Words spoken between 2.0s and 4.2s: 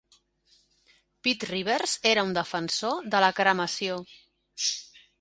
era un defensor de la cremació.